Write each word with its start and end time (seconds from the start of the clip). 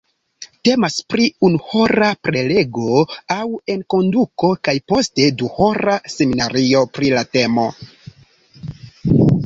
Temas 0.67 0.95
pri 1.13 1.27
unuhora 1.47 2.07
prelego 2.29 2.87
aŭ 3.37 3.45
enkonduko 3.75 4.51
kaj 4.69 4.77
poste 4.93 5.31
duhora 5.43 6.01
seminario 6.17 6.85
pri 6.97 7.17
la 7.19 7.27
temo. 7.37 7.73